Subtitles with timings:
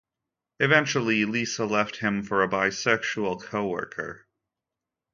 [0.59, 4.25] Eventually Lisa left him for a bi-sexual co-worker.